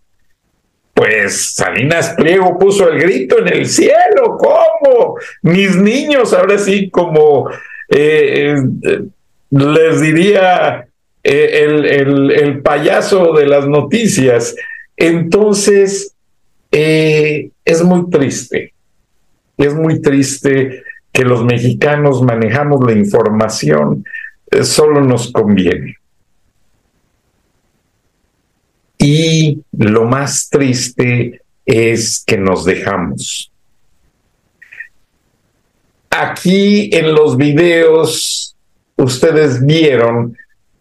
pues 0.94 1.54
Salinas 1.54 2.14
Pliego 2.16 2.56
puso 2.56 2.88
el 2.88 3.00
grito 3.00 3.40
en 3.40 3.48
el 3.48 3.66
cielo, 3.66 4.38
¿cómo? 4.38 5.16
Mis 5.42 5.76
niños, 5.76 6.32
ahora 6.32 6.56
sí, 6.56 6.88
como 6.88 7.50
eh, 7.88 8.54
eh, 8.82 9.00
les 9.50 10.00
diría 10.00 10.86
eh, 11.22 11.64
el, 11.64 12.30
el, 12.30 12.62
payaso 12.62 13.32
de 13.32 13.46
las 13.46 13.66
noticias. 13.66 14.54
Entonces, 14.96 16.14
es 16.70 17.82
muy 17.82 18.10
triste, 18.10 18.72
es 19.56 19.74
muy 19.74 20.00
triste 20.00 20.84
que 21.12 21.24
los 21.24 21.44
mexicanos 21.44 22.22
manejamos 22.22 22.84
la 22.84 22.92
información, 22.92 24.04
solo 24.62 25.00
nos 25.00 25.32
conviene. 25.32 25.96
Y 29.06 29.62
lo 29.72 30.06
más 30.06 30.48
triste 30.48 31.42
es 31.66 32.24
que 32.26 32.38
nos 32.38 32.64
dejamos. 32.64 33.52
Aquí 36.08 36.88
en 36.90 37.14
los 37.14 37.36
videos 37.36 38.56
ustedes 38.96 39.62
vieron 39.66 40.34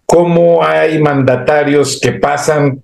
cómo 0.05 0.63
hay 0.63 1.01
mandatarios 1.01 1.99
que 2.01 2.13
pasan 2.13 2.81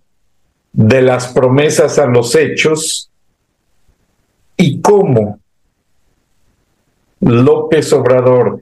de 0.74 1.02
las 1.04 1.30
promesas 1.30 1.98
a 2.00 2.06
los 2.06 2.36
hechos 2.36 3.10
y 4.58 4.82
cómo 4.82 5.40
López 7.22 7.94
Obrador 7.94 8.62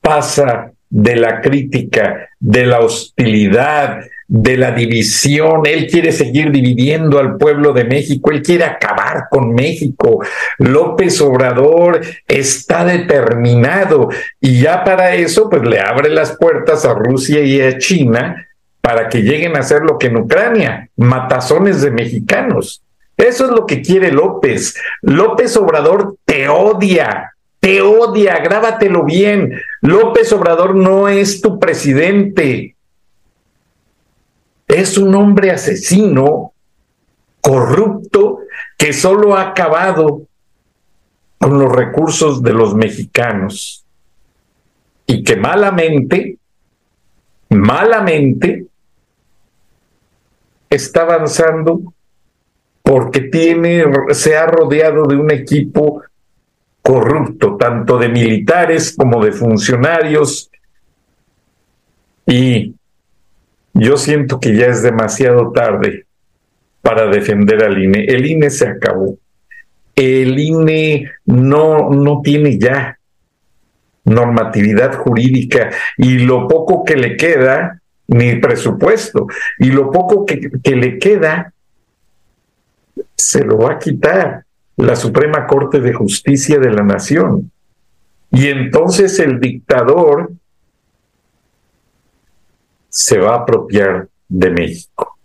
pasa 0.00 0.70
de 0.88 1.16
la 1.16 1.40
crítica, 1.40 2.28
de 2.38 2.66
la 2.66 2.78
hostilidad, 2.78 4.04
de 4.36 4.56
la 4.56 4.72
división. 4.72 5.62
Él 5.64 5.86
quiere 5.86 6.10
seguir 6.10 6.50
dividiendo 6.50 7.20
al 7.20 7.36
pueblo 7.36 7.72
de 7.72 7.84
México, 7.84 8.32
él 8.32 8.42
quiere 8.42 8.64
acabar 8.64 9.28
con 9.30 9.54
México. 9.54 10.24
López 10.58 11.20
Obrador 11.20 12.00
está 12.26 12.84
determinado 12.84 14.08
y 14.40 14.60
ya 14.60 14.82
para 14.82 15.14
eso 15.14 15.48
pues 15.48 15.62
le 15.62 15.78
abre 15.78 16.10
las 16.10 16.36
puertas 16.36 16.84
a 16.84 16.94
Rusia 16.94 17.42
y 17.42 17.60
a 17.60 17.78
China 17.78 18.48
para 18.80 19.08
que 19.08 19.22
lleguen 19.22 19.56
a 19.56 19.60
hacer 19.60 19.82
lo 19.82 19.98
que 19.98 20.08
en 20.08 20.16
Ucrania, 20.16 20.88
matazones 20.96 21.80
de 21.80 21.92
mexicanos. 21.92 22.82
Eso 23.16 23.44
es 23.44 23.52
lo 23.52 23.66
que 23.66 23.82
quiere 23.82 24.10
López. 24.10 24.74
López 25.00 25.56
Obrador 25.56 26.16
te 26.24 26.48
odia, 26.48 27.34
te 27.60 27.82
odia, 27.82 28.38
grábatelo 28.38 29.04
bien. 29.04 29.52
López 29.80 30.32
Obrador 30.32 30.74
no 30.74 31.08
es 31.08 31.40
tu 31.40 31.60
presidente. 31.60 32.73
Es 34.74 34.98
un 34.98 35.14
hombre 35.14 35.52
asesino, 35.52 36.52
corrupto, 37.40 38.40
que 38.76 38.92
solo 38.92 39.36
ha 39.36 39.50
acabado 39.50 40.22
con 41.38 41.60
los 41.60 41.70
recursos 41.70 42.42
de 42.42 42.52
los 42.52 42.74
mexicanos 42.74 43.84
y 45.06 45.22
que 45.22 45.36
malamente, 45.36 46.38
malamente, 47.50 48.66
está 50.68 51.02
avanzando 51.02 51.94
porque 52.82 53.20
tiene, 53.20 53.84
se 54.10 54.36
ha 54.36 54.46
rodeado 54.46 55.06
de 55.06 55.14
un 55.14 55.30
equipo 55.30 56.02
corrupto, 56.82 57.56
tanto 57.56 57.96
de 57.96 58.08
militares 58.08 58.92
como 58.96 59.24
de 59.24 59.30
funcionarios, 59.30 60.50
y 62.26 62.74
yo 63.74 63.96
siento 63.96 64.40
que 64.40 64.56
ya 64.56 64.66
es 64.66 64.82
demasiado 64.82 65.50
tarde 65.52 66.06
para 66.80 67.06
defender 67.06 67.64
al 67.64 67.82
INE. 67.82 68.04
El 68.04 68.24
INE 68.24 68.50
se 68.50 68.68
acabó. 68.68 69.18
El 69.96 70.38
INE 70.38 71.10
no, 71.26 71.90
no 71.90 72.20
tiene 72.22 72.58
ya 72.58 72.98
normatividad 74.04 74.94
jurídica 74.94 75.70
y 75.96 76.18
lo 76.18 76.46
poco 76.46 76.84
que 76.84 76.96
le 76.96 77.16
queda, 77.16 77.80
ni 78.06 78.36
presupuesto, 78.36 79.26
y 79.58 79.70
lo 79.70 79.90
poco 79.90 80.26
que, 80.26 80.50
que 80.62 80.76
le 80.76 80.98
queda, 80.98 81.52
se 83.16 83.44
lo 83.44 83.58
va 83.58 83.72
a 83.72 83.78
quitar 83.78 84.44
la 84.76 84.94
Suprema 84.94 85.46
Corte 85.46 85.80
de 85.80 85.92
Justicia 85.92 86.58
de 86.58 86.70
la 86.70 86.82
Nación. 86.82 87.50
Y 88.30 88.48
entonces 88.48 89.18
el 89.20 89.40
dictador 89.40 90.32
se 92.94 93.18
va 93.18 93.32
a 93.32 93.38
apropiar 93.38 94.08
de 94.28 94.50
México. 94.50 95.18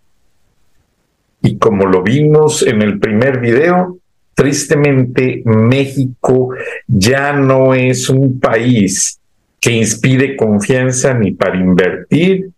Y 1.43 1.57
como 1.57 1.85
lo 1.85 2.01
vimos 2.01 2.63
en 2.63 2.81
el 2.81 2.99
primer 2.99 3.39
video, 3.39 3.99
tristemente 4.33 5.43
México 5.45 6.49
ya 6.87 7.31
no 7.31 7.75
es 7.75 8.09
un 8.09 8.39
país 8.39 9.19
que 9.61 9.71
inspire 9.71 10.35
confianza 10.35 11.13
ni 11.13 11.31
para 11.31 11.57
invertir, 11.57 12.49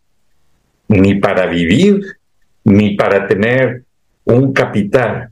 ni 0.88 1.16
para 1.16 1.46
vivir, 1.46 2.02
ni 2.64 2.96
para 2.96 3.28
tener 3.28 3.84
un 4.24 4.54
capital, 4.54 5.30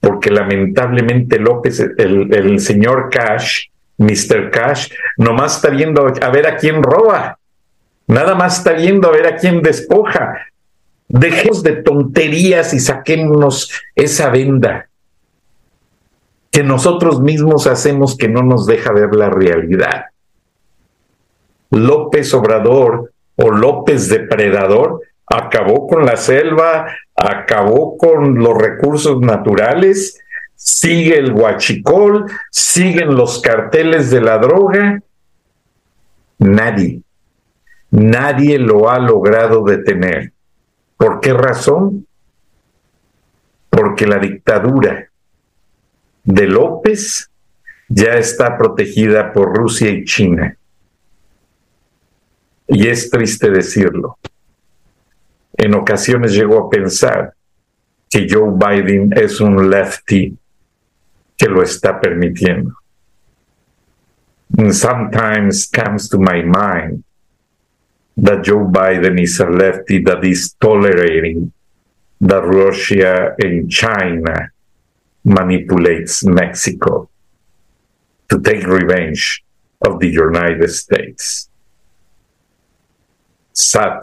porque 0.00 0.30
lamentablemente 0.30 1.38
López, 1.38 1.78
el, 1.98 2.34
el 2.34 2.58
señor 2.58 3.10
Cash, 3.10 3.66
Mr. 3.98 4.50
Cash, 4.50 4.88
nomás 5.18 5.56
está 5.56 5.70
viendo 5.70 6.04
a 6.20 6.28
ver 6.30 6.48
a 6.48 6.56
quién 6.56 6.82
roba, 6.82 7.38
nada 8.06 8.34
más 8.34 8.58
está 8.58 8.72
viendo 8.72 9.08
a 9.08 9.12
ver 9.12 9.26
a 9.26 9.36
quién 9.36 9.62
despoja. 9.62 10.48
Dejemos 11.08 11.62
de 11.62 11.76
tonterías 11.76 12.74
y 12.74 12.80
saquémonos 12.80 13.70
esa 13.94 14.30
venda 14.30 14.88
que 16.50 16.62
nosotros 16.62 17.20
mismos 17.20 17.66
hacemos 17.66 18.16
que 18.16 18.28
no 18.28 18.42
nos 18.42 18.66
deja 18.66 18.92
ver 18.92 19.14
la 19.14 19.28
realidad. 19.28 20.06
López 21.70 22.32
Obrador 22.32 23.12
o 23.36 23.50
López 23.50 24.08
Depredador 24.08 25.00
acabó 25.26 25.88
con 25.88 26.06
la 26.06 26.16
selva, 26.16 26.86
acabó 27.16 27.96
con 27.98 28.36
los 28.36 28.56
recursos 28.56 29.20
naturales, 29.20 30.20
sigue 30.54 31.18
el 31.18 31.32
huachicol, 31.32 32.26
siguen 32.50 33.16
los 33.16 33.40
carteles 33.40 34.10
de 34.10 34.20
la 34.20 34.38
droga 34.38 35.00
Nadie. 36.38 37.00
Nadie 37.94 38.58
lo 38.58 38.90
ha 38.90 38.98
logrado 38.98 39.62
detener. 39.62 40.32
¿Por 40.96 41.20
qué 41.20 41.32
razón? 41.32 42.08
Porque 43.70 44.04
la 44.04 44.18
dictadura 44.18 45.08
de 46.24 46.46
López 46.48 47.30
ya 47.88 48.14
está 48.14 48.58
protegida 48.58 49.32
por 49.32 49.56
Rusia 49.56 49.90
y 49.90 50.04
China. 50.04 50.56
Y 52.66 52.88
es 52.88 53.08
triste 53.10 53.48
decirlo. 53.48 54.18
En 55.56 55.74
ocasiones 55.74 56.32
llego 56.32 56.66
a 56.66 56.68
pensar 56.68 57.32
que 58.10 58.26
Joe 58.28 58.54
Biden 58.56 59.12
es 59.16 59.40
un 59.40 59.70
lefty 59.70 60.36
que 61.36 61.46
lo 61.46 61.62
está 61.62 62.00
permitiendo. 62.00 62.74
Sometimes 64.72 65.70
comes 65.70 66.08
to 66.08 66.18
my 66.18 66.42
mind 66.42 67.04
that 68.16 68.44
Joe 68.44 68.66
Biden 68.66 69.20
is 69.20 69.40
a 69.40 69.46
lefty 69.46 70.02
that 70.04 70.24
is 70.24 70.54
tolerating 70.60 71.52
that 72.20 72.42
Russia 72.42 73.34
and 73.38 73.70
China 73.70 74.50
manipulates 75.24 76.24
Mexico 76.24 77.08
to 78.30 78.40
take 78.40 78.66
revenge 78.66 79.44
of 79.86 79.98
the 79.98 80.08
United 80.08 80.68
States. 80.70 81.48
Sad. 83.52 84.00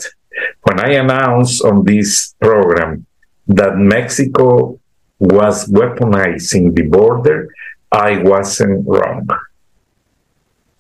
When 0.63 0.79
I 0.79 0.93
announced 0.93 1.63
on 1.63 1.83
this 1.83 2.35
program 2.39 3.05
that 3.47 3.75
Mexico 3.77 4.79
was 5.19 5.67
weaponizing 5.67 6.75
the 6.75 6.83
border, 6.83 7.53
I 7.91 8.17
wasn't 8.23 8.87
wrong. 8.87 9.27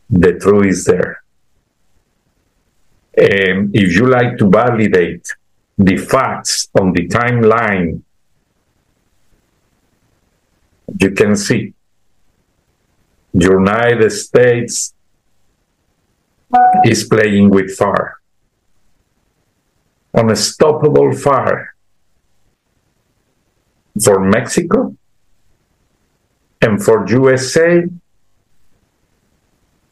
The 0.09 0.33
truth 0.39 0.67
is 0.67 0.85
there. 0.85 1.10
And 3.21 3.69
if 3.75 3.95
you 3.95 4.07
like 4.07 4.39
to 4.39 4.49
validate 4.49 5.27
the 5.77 5.95
facts 5.95 6.69
on 6.79 6.91
the 6.91 7.07
timeline, 7.07 8.01
you 10.99 11.11
can 11.11 11.35
see 11.35 11.75
the 13.31 13.45
United 13.45 14.09
States 14.09 14.95
is 16.83 17.03
playing 17.03 17.51
with 17.51 17.75
fire. 17.75 18.17
Unstoppable 20.15 21.13
fire 21.13 21.75
for 24.03 24.19
Mexico 24.19 24.95
and 26.59 26.83
for 26.83 27.07
USA 27.07 27.83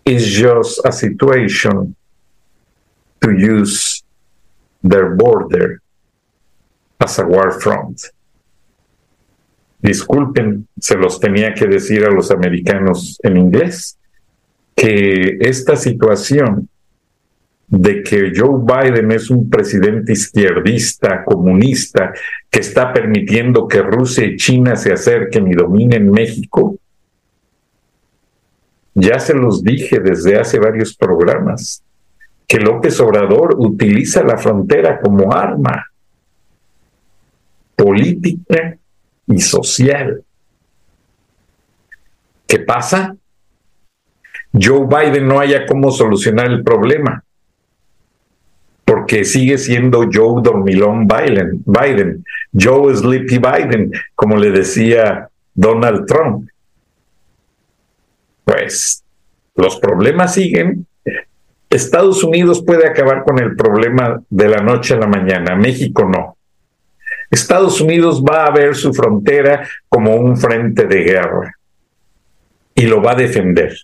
is 0.04 0.26
just 0.26 0.82
a 0.84 0.92
situation 0.92 1.96
to 3.22 3.32
use 3.32 4.04
their 4.82 5.16
border 5.16 5.82
as 7.00 7.20
a 7.20 7.26
war 7.26 7.52
front. 7.60 8.02
Disculpen, 9.82 10.68
se 10.80 10.96
los 10.98 11.20
tenía 11.20 11.54
que 11.54 11.68
decir 11.68 12.06
a 12.06 12.12
los 12.12 12.32
americanos 12.32 13.18
en 13.24 13.38
inglés, 13.38 13.98
que 14.76 15.38
esta 15.40 15.76
situación 15.76 16.70
de 17.68 18.02
que 18.02 18.32
Joe 18.36 18.62
Biden 18.64 19.12
es 19.12 19.30
un 19.30 19.50
presidente 19.50 20.14
izquierdista, 20.14 21.24
comunista, 21.24 22.14
que 22.50 22.60
está 22.60 22.92
permitiendo 22.92 23.68
que 23.68 23.82
Rusia 23.82 24.26
y 24.26 24.38
China 24.38 24.76
se 24.76 24.92
acerquen 24.92 25.48
y 25.48 25.54
dominen 25.54 26.10
México, 26.10 26.78
ya 28.96 29.20
se 29.20 29.34
los 29.34 29.64
dije 29.64 30.00
desde 30.00 30.38
hace 30.38 30.60
varios 30.60 30.96
programas, 30.96 31.84
que 32.50 32.58
López 32.58 33.00
Obrador 33.00 33.56
utiliza 33.60 34.24
la 34.24 34.36
frontera 34.36 35.00
como 35.00 35.32
arma 35.32 35.86
política 37.76 38.76
y 39.28 39.40
social. 39.40 40.24
¿Qué 42.48 42.58
pasa? 42.58 43.16
Joe 44.52 44.88
Biden 44.88 45.28
no 45.28 45.40
haya 45.40 45.68
cómo 45.68 45.92
solucionar 45.92 46.48
el 46.48 46.64
problema, 46.64 47.24
porque 48.84 49.26
sigue 49.26 49.60
siendo 49.60 50.10
Joe 50.12 50.42
Dormilón 50.42 51.08
Biden, 51.08 51.64
Biden, 51.68 52.26
Joe 52.52 52.96
Sleepy 52.96 53.38
Biden, 53.38 53.92
como 54.16 54.36
le 54.38 54.50
decía 54.50 55.30
Donald 55.54 56.08
Trump. 56.08 56.50
Pues 58.44 59.04
los 59.54 59.80
problemas 59.80 60.34
siguen. 60.34 60.88
Estados 61.70 62.24
Unidos 62.24 62.64
puede 62.66 62.88
acabar 62.88 63.24
con 63.24 63.40
el 63.40 63.56
problema 63.56 64.22
de 64.30 64.50
la 64.50 64.58
noche 64.58 64.96
a 64.96 64.98
la 64.98 65.08
mañana, 65.08 65.56
México 65.56 66.10
no. 66.10 66.36
Estados 67.30 67.80
Unidos 67.80 68.24
va 68.24 68.46
a 68.46 68.52
ver 68.52 68.76
su 68.76 68.92
frontera 68.92 69.68
como 69.88 70.16
un 70.16 70.36
frente 70.36 70.88
de 70.88 71.04
guerra 71.04 71.54
y 72.74 72.88
lo 72.88 73.02
va 73.04 73.12
a 73.12 73.16
defender 73.16 73.76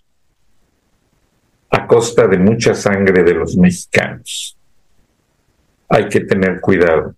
a 1.69 1.85
costa 1.85 2.27
de 2.27 2.39
mucha 2.39 2.73
sangre 2.73 3.23
de 3.23 3.33
los 3.33 3.55
mexicanos. 3.55 4.57
Hay 5.89 6.09
que 6.09 6.21
tener 6.21 6.59
cuidado. 6.59 7.13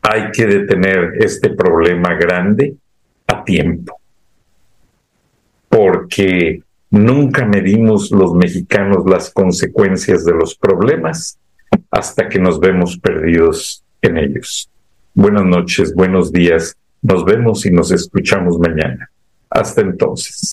Hay 0.00 0.30
que 0.30 0.46
detener 0.46 1.16
este 1.18 1.50
problema 1.50 2.14
grande 2.14 2.74
a 3.26 3.44
tiempo. 3.44 4.00
Porque 5.68 6.62
nunca 6.90 7.44
medimos 7.46 8.10
los 8.10 8.34
mexicanos 8.34 9.04
las 9.06 9.30
consecuencias 9.30 10.24
de 10.24 10.32
los 10.32 10.54
problemas 10.56 11.38
hasta 11.90 12.28
que 12.28 12.38
nos 12.38 12.60
vemos 12.60 12.98
perdidos 12.98 13.84
en 14.02 14.18
ellos. 14.18 14.68
Buenas 15.14 15.44
noches, 15.44 15.94
buenos 15.94 16.32
días. 16.32 16.76
Nos 17.02 17.24
vemos 17.24 17.64
y 17.66 17.70
nos 17.70 17.90
escuchamos 17.90 18.58
mañana. 18.58 19.10
Hasta 19.48 19.80
entonces. 19.80 20.52